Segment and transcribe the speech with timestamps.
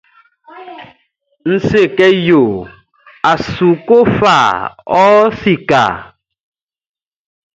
[1.49, 2.43] N se kɛ yo
[3.31, 4.35] a su kɔ fa
[4.99, 5.03] ɔ
[5.39, 5.95] sikaʼn?